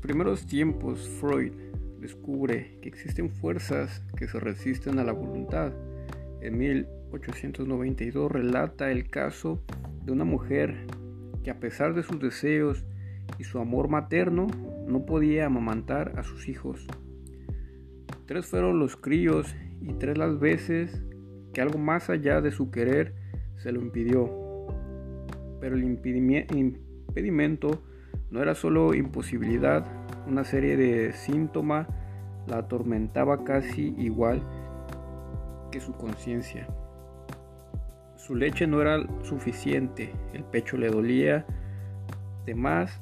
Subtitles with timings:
[0.00, 1.52] primeros tiempos, Freud
[2.00, 5.72] descubre que existen fuerzas que se resisten a la voluntad.
[6.40, 9.62] En 1892 relata el caso
[10.04, 10.86] de una mujer
[11.44, 12.84] que a pesar de sus deseos
[13.38, 14.46] y su amor materno
[14.86, 16.86] no podía amamantar a sus hijos.
[18.26, 21.02] Tres fueron los críos y tres las veces
[21.52, 23.14] que algo más allá de su querer
[23.56, 24.30] se lo impidió.
[25.60, 27.82] Pero el impedimento
[28.30, 29.84] no era solo imposibilidad,
[30.26, 31.86] una serie de síntomas
[32.46, 34.42] la atormentaba casi igual
[35.70, 36.66] que su conciencia.
[38.16, 41.44] Su leche no era suficiente, el pecho le dolía
[42.46, 43.00] de más,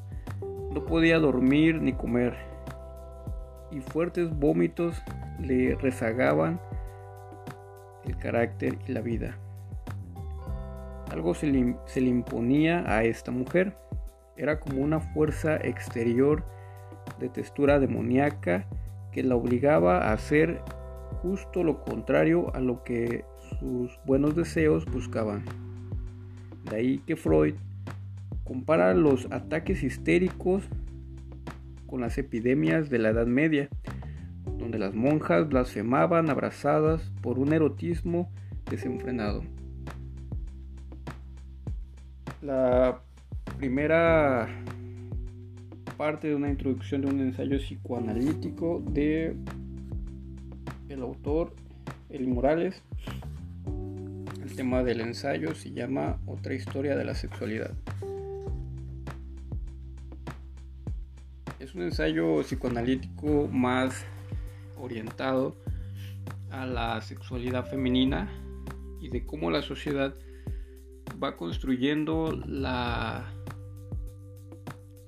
[0.73, 2.35] no podía dormir ni comer,
[3.71, 5.03] y fuertes vómitos
[5.41, 6.61] le rezagaban
[8.05, 9.37] el carácter y la vida.
[11.11, 13.77] Algo se le, se le imponía a esta mujer
[14.39, 16.45] era como una fuerza exterior
[17.19, 18.67] de textura demoníaca
[19.13, 20.63] que la obligaba a hacer
[21.23, 23.25] justo lo contrario a lo que
[23.59, 25.45] sus buenos deseos buscaban.
[26.71, 27.55] De ahí que Freud
[28.45, 30.69] compara los ataques histéricos
[31.87, 33.69] con las epidemias de la Edad Media,
[34.59, 38.31] donde las monjas blasfemaban abrazadas por un erotismo
[38.71, 39.43] desenfrenado.
[42.43, 43.03] La
[43.59, 44.49] primera
[45.97, 49.35] parte de una introducción de un ensayo psicoanalítico de
[50.89, 51.53] el autor
[52.09, 52.81] Eli Morales.
[54.45, 57.73] El tema del ensayo se llama Otra historia de la sexualidad.
[61.59, 64.05] Es un ensayo psicoanalítico más
[64.81, 65.57] orientado
[66.53, 68.31] a la sexualidad femenina
[69.01, 70.15] y de cómo la sociedad
[71.21, 73.27] va construyendo la,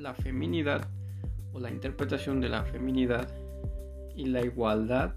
[0.01, 0.89] la feminidad
[1.53, 3.29] o la interpretación de la feminidad
[4.17, 5.15] y la igualdad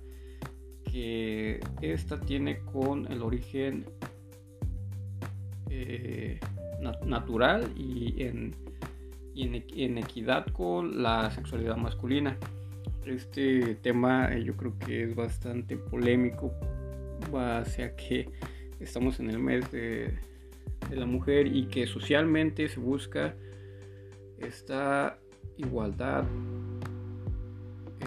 [0.91, 3.85] que esta tiene con el origen
[5.69, 6.39] eh,
[7.05, 8.55] natural y, en,
[9.35, 12.37] en, equidad con la sexualidad masculina.
[13.05, 16.53] Este tema eh, yo creo que es bastante polémico,
[17.33, 18.29] hacia que
[18.79, 20.13] estamos en el mes de,
[20.89, 23.33] de la mujer y que socialmente se busca
[24.47, 25.17] esta
[25.57, 26.25] igualdad,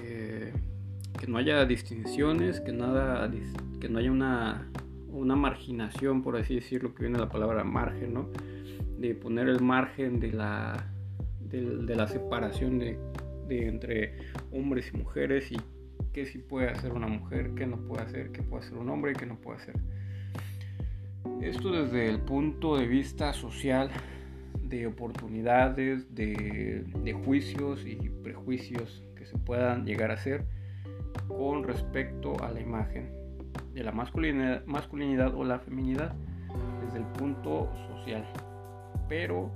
[0.02, 0.52] eh,
[1.18, 3.30] que no haya distinciones, que, nada,
[3.80, 4.70] que no haya una,
[5.08, 8.28] una marginación, por así decirlo, que viene la palabra margen, ¿no?
[8.98, 10.90] de poner el margen de la,
[11.40, 12.98] de, la separación de,
[13.48, 14.14] de, entre
[14.52, 15.56] hombres y mujeres y
[16.12, 19.12] qué sí puede hacer una mujer, qué no puede hacer, qué puede hacer un hombre
[19.12, 19.74] y qué no puede hacer.
[21.42, 23.90] Esto desde el punto de vista social,
[24.68, 26.84] de oportunidades, de,
[27.24, 30.44] juicios y prejuicios que se puedan llegar a hacer
[31.28, 33.10] con respecto a la imagen
[33.72, 36.14] de la masculinidad, masculinidad o la feminidad
[36.84, 38.24] desde el punto social.
[39.08, 39.50] Pero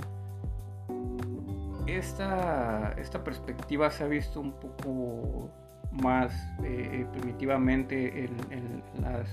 [1.87, 5.51] esta, esta perspectiva se ha visto un poco
[5.93, 6.33] más
[6.63, 9.29] eh, primitivamente en las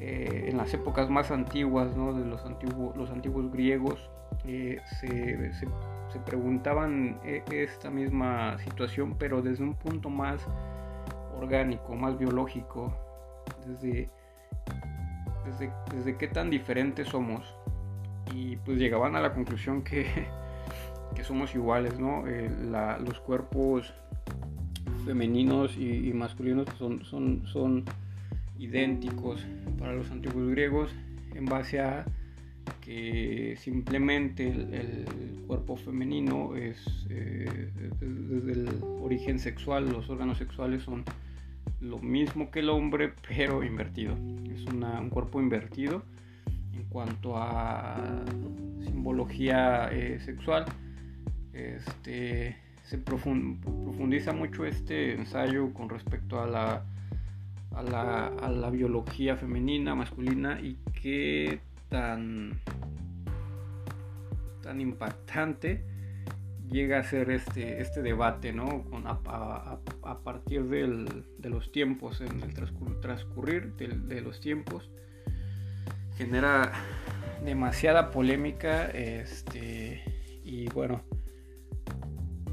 [0.00, 4.08] eh, en las épocas más antiguas, de los, antiguos, los antiguos griegos,
[4.48, 10.40] eh, se, preguntaban eh, esta misma situación, pero desde un punto más
[11.36, 12.96] orgánico, más biológico,
[13.66, 14.08] desde,
[15.92, 17.54] desde, qué tan diferentes somos.
[18.34, 20.06] Y pues llegaban a la conclusión que,
[21.22, 22.24] somos iguales, ¿no?
[23.00, 23.92] los cuerpos
[25.04, 27.84] femeninos y, masculinos son, son, son
[28.58, 29.46] idénticos
[29.78, 30.94] para los antiguos griegos
[31.34, 31.80] en base
[33.58, 38.68] simplemente el, cuerpo femenino es eh, desde el
[39.02, 41.04] origen sexual, los órganos sexuales son
[41.80, 44.14] lo mismo que el hombre pero invertido.
[44.54, 46.02] Es un cuerpo invertido
[46.74, 48.24] en cuanto a
[48.84, 50.66] simbología eh, sexual.
[51.52, 56.84] Este, se profundiza mucho este ensayo con respecto a la
[57.78, 62.58] a la, biología femenina, masculina y qué tan,
[64.68, 65.82] tan impactante
[66.70, 68.84] llega a ser este, este debate, ¿no?
[69.06, 69.78] a,
[70.22, 72.52] partir de los tiempos, en el
[73.00, 74.90] transcurrir de, los tiempos,
[76.18, 76.70] genera
[77.42, 80.02] demasiada polémica, este,
[80.44, 81.00] y bueno,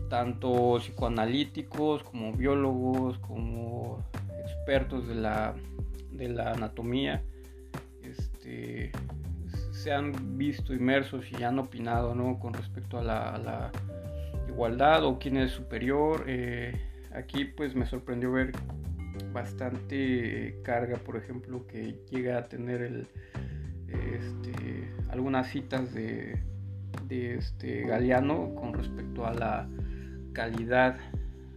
[0.10, 4.06] tanto psicoanalíticos como biólogos, como
[4.40, 5.54] expertos de la,
[6.12, 7.26] de la anatomía
[8.02, 8.94] este,
[9.86, 12.40] se han visto inmersos y han opinado ¿no?
[12.40, 13.72] con respecto a la,
[14.50, 16.24] igualdad o quién es superior.
[16.26, 16.74] Eh,
[17.14, 18.52] aquí pues me sorprendió ver
[19.32, 23.08] bastante carga, por ejemplo, que llega a tener el,
[23.88, 26.42] este, algunas citas de,
[27.08, 29.70] de este Galeano con respecto a la
[30.34, 30.98] calidad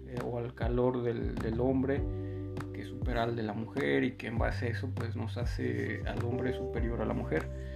[0.06, 2.02] eh, o al calor del, del, hombre
[2.74, 6.02] que supera al de la mujer y que en base a eso pues nos hace
[6.06, 7.68] al hombre superior a la mujer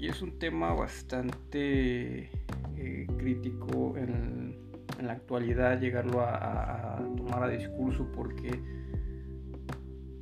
[0.00, 2.30] y es un tema bastante
[2.78, 4.58] eh, crítico en,
[5.02, 8.60] la actualidad llegarlo a, tomar a discurso porque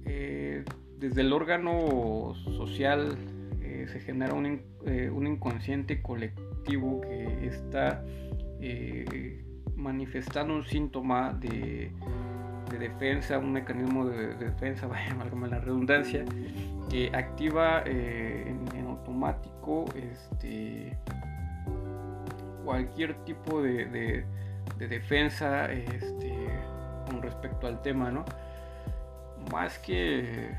[0.04, 0.64] eh,
[0.98, 3.18] desde el órgano social
[3.60, 4.60] se genera un,
[5.12, 8.04] un inconsciente colectivo que está
[9.74, 11.90] manifestando un síntoma de,
[12.76, 16.24] defensa, un mecanismo de, defensa, vaya, la redundancia,
[16.90, 20.96] que activa eh, en, automático este,
[22.64, 24.24] cualquier tipo de,
[24.78, 26.34] defensa este,
[27.06, 28.24] con respecto al tema, ¿no?
[29.50, 30.54] Más que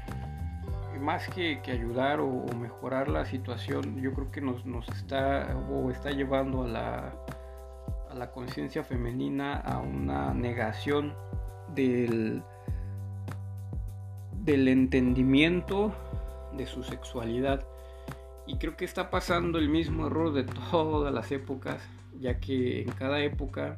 [1.00, 6.12] más que, ayudar o, mejorar la situación, yo creo que nos, nos está o está
[6.12, 7.14] llevando a la,
[8.10, 11.14] a la conciencia femenina a una negación
[11.75, 12.42] del,
[14.44, 15.94] del entendimiento
[16.57, 17.66] de su sexualidad.
[18.48, 21.81] Y creo que está pasando el mismo error de todas las épocas,
[22.19, 23.75] ya que en cada época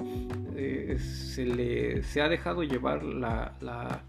[0.56, 4.04] eh, se, le, se ha dejado llevar la, la,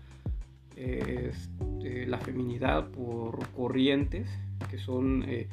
[0.76, 4.28] este, la feminidad por corrientes
[4.70, 5.48] que son eh,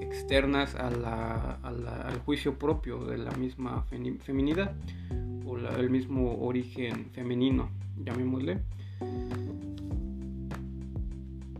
[0.00, 3.84] externas al juicio propio de la misma
[4.20, 4.74] feminidad
[5.66, 8.60] o el mismo origen femenino, llamémosle.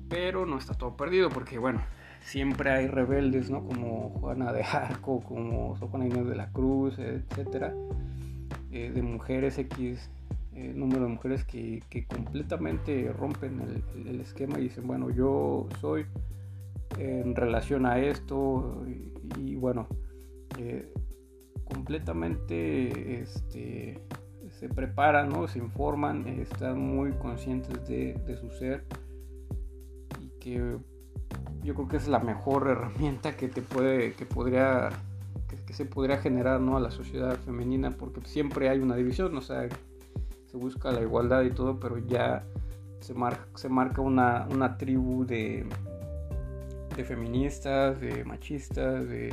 [0.09, 1.81] Pero no está todo perdido porque, bueno,
[2.21, 3.65] siempre hay rebeldes, ¿no?
[3.65, 7.75] Como Juana de Arco, como Juana Inés de la Cruz, etcétera,
[8.71, 10.11] eh, de mujeres X,
[10.55, 16.07] eh, número de mujeres que, completamente rompen el, esquema y dicen, bueno, yo soy
[16.99, 18.85] en relación a esto
[19.39, 19.87] y, bueno,
[20.59, 20.93] eh,
[21.73, 24.01] completamente este,
[24.59, 25.49] se preparan, ¿no?
[25.49, 28.85] se informan, están muy conscientes de, su ser
[30.21, 30.79] y que
[31.63, 34.91] yo creo que es la mejor herramienta que te puede, que podría,
[35.67, 36.77] que, se podría generar ¿no?
[36.77, 39.69] a la sociedad femenina, porque siempre hay una división, o sea,
[40.47, 42.45] se busca la igualdad y todo, pero ya
[43.01, 43.15] se,
[43.55, 45.67] se marca una, una tribu de,
[46.95, 49.33] de feministas, de machistas, de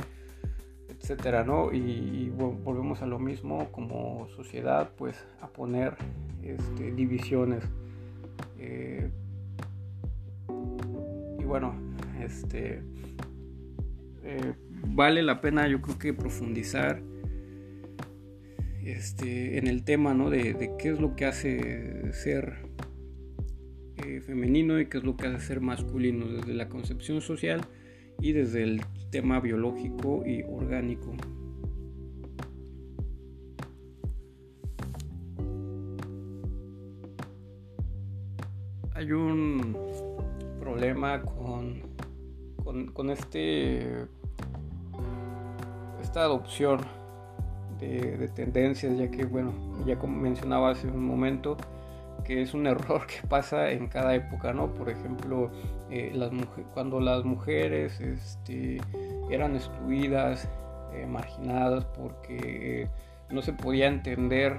[1.10, 1.72] etcétera, ¿no?
[1.72, 5.96] Y, volvemos a lo mismo como sociedad, pues a poner
[6.40, 7.64] este, divisiones.
[8.58, 9.10] Eh,
[11.38, 11.74] y bueno,
[12.22, 12.82] este
[14.22, 14.54] eh,
[14.86, 17.02] vale la pena, yo creo que profundizar
[18.84, 20.30] este, en el tema, ¿no?
[20.30, 22.54] De, qué es lo que hace ser
[23.96, 27.62] eh, femenino y qué es lo que hace ser masculino desde la concepción social
[28.20, 31.12] y desde el tema biológico y orgánico.
[38.94, 39.76] Hay un
[40.60, 41.82] problema con,
[42.92, 44.06] con, este
[46.02, 46.80] esta adopción
[47.78, 49.52] de, de tendencias, ya que bueno,
[49.86, 51.56] ya como mencionaba hace un momento,
[52.22, 54.72] que es un error que pasa en cada época, ¿no?
[54.74, 55.50] Por ejemplo,
[55.90, 56.12] eh,
[56.74, 58.80] cuando las mujeres este,
[59.30, 60.48] eran excluidas,
[60.92, 62.88] eh, marginadas, porque
[63.30, 64.56] no se podía entender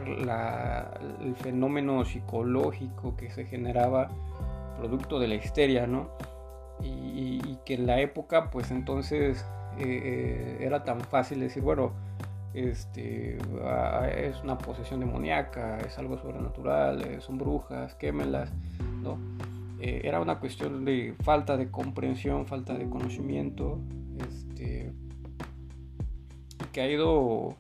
[1.21, 4.09] el fenómeno psicológico que se generaba
[4.77, 6.09] producto de la histeria, ¿no?
[6.81, 9.45] Y, que en la época, pues entonces
[9.77, 11.91] eh, era tan fácil decir, bueno,
[12.53, 18.51] este, es una posesión demoníaca, es algo sobrenatural, eh, son brujas, quémelas,
[19.01, 19.17] ¿no?
[19.79, 23.79] Eh, era una cuestión de falta de comprensión, falta de conocimiento,
[24.27, 24.91] este,
[26.72, 27.55] que ha ido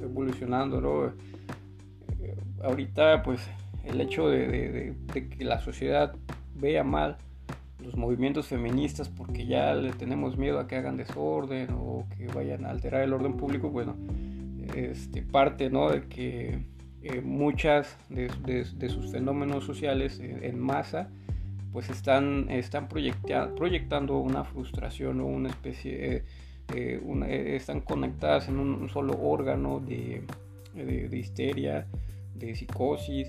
[0.00, 1.06] evolucionando, ¿no?
[2.20, 3.40] Eh, ahorita, pues,
[3.84, 6.14] el hecho de que la sociedad
[6.54, 7.16] vea mal
[7.84, 12.64] los movimientos feministas porque ya le tenemos miedo a que hagan desorden o que vayan
[12.64, 13.96] a alterar el orden público, bueno,
[14.74, 15.90] este, parte ¿no?
[15.90, 16.58] de que
[17.02, 21.08] eh, muchas de, sus fenómenos sociales en, masa
[21.72, 26.24] pues están, están proyectando una frustración o una especie, eh,
[26.74, 30.22] eh, están conectadas en un, solo órgano de,
[31.12, 31.86] histeria,
[32.34, 33.28] de psicosis,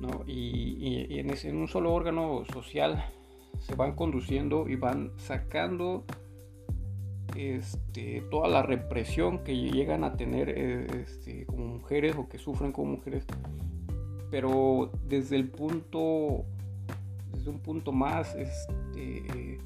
[0.00, 0.24] ¿no?
[0.26, 3.04] y, en, ese, en un solo órgano social
[3.76, 6.04] van conduciendo y van sacando
[7.36, 12.72] este, toda la represión que llegan a tener eh, este, como mujeres o que sufren
[12.72, 13.24] como mujeres,
[14.30, 16.44] pero desde el punto,
[17.32, 19.58] desde un punto más este,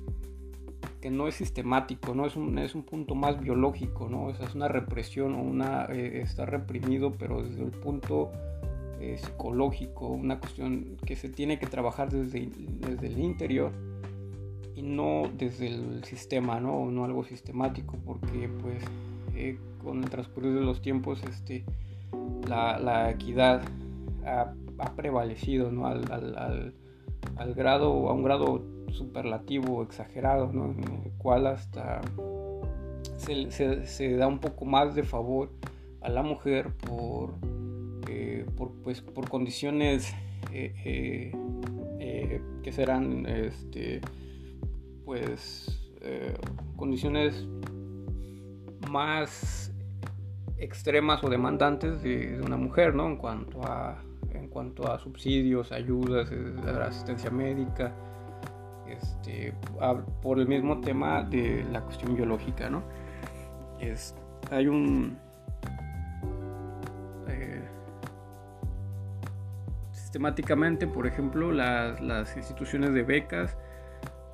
[1.00, 2.26] que no es sistemático, ¿no?
[2.26, 4.30] Es un, es un punto más biológico, ¿no?
[4.30, 8.32] es una represión o una, eh, está reprimido, pero desde el punto
[9.00, 13.73] eh, psicológico, una cuestión que se tiene que trabajar desde, desde el interior
[14.76, 16.90] y no desde el sistema, ¿no?
[16.90, 18.83] No algo sistemático, porque pues
[19.35, 21.64] eh, con el transcurrir de los tiempos este,
[22.49, 23.62] la, la equidad
[24.25, 24.54] ha,
[24.97, 25.87] prevalecido, ¿no?
[25.87, 26.75] Al, al,
[27.37, 30.73] al, grado, a un grado superlativo, exagerado, ¿no?
[30.73, 32.00] En el cual hasta
[33.16, 35.50] se, se, da un poco más de favor
[36.00, 37.35] a la mujer por,
[38.09, 40.12] eh, por, pues, por condiciones
[40.52, 41.33] eh,
[42.62, 44.00] que serán este,
[45.04, 46.34] pues eh,
[46.76, 47.46] condiciones
[48.90, 49.73] más
[50.58, 53.06] extremas o demandantes de, una mujer, ¿no?
[53.06, 57.94] En cuanto a en cuanto a subsidios, ayudas, eh, asistencia médica,
[58.88, 59.54] este,
[60.23, 62.82] por el mismo tema de la cuestión biológica, ¿no?
[63.80, 64.14] Es,
[64.50, 65.16] hay un
[67.28, 67.62] eh,
[69.92, 73.56] sistemáticamente, por ejemplo, las, las instituciones de becas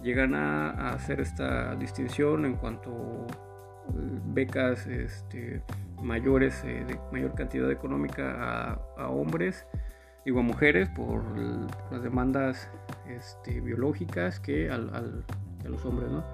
[0.03, 5.63] llegan a, hacer esta distinción en cuanto eh, becas este,
[6.03, 9.67] mayores eh, de mayor cantidad económica a, hombres
[10.25, 11.23] digo a mujeres por,
[11.91, 12.71] las demandas
[13.09, 16.25] este, biológicas que al, a los hombres ¿no?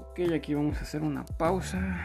[0.00, 2.04] ok aquí vamos a hacer una pausa